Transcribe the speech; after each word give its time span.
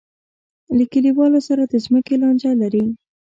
له 0.77 0.83
کلیوالو 0.93 1.39
سره 1.47 1.63
د 1.65 1.73
ځمکې 1.85 2.15
لانجه 2.21 2.51
لري. 2.61 2.85